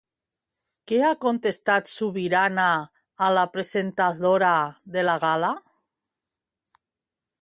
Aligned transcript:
Què 0.91 1.01
ha 1.09 1.19
contestat 1.25 1.91
Subirana 1.91 2.65
a 3.27 3.27
la 3.35 3.43
presentadora 3.57 4.55
de 4.97 5.05
la 5.11 5.19
gala? 5.27 5.53